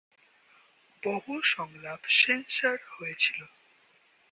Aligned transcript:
বহু 1.03 1.33
সংলাপ 1.45 2.01
সেন্সর 2.19 2.77
হয়েছিল। 2.91 3.39